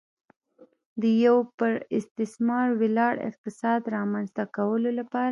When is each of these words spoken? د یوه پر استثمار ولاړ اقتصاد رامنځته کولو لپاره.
د 1.01 1.03
یوه 1.25 1.43
پر 1.57 1.73
استثمار 1.99 2.67
ولاړ 2.81 3.13
اقتصاد 3.29 3.81
رامنځته 3.95 4.43
کولو 4.57 4.89
لپاره. 4.99 5.29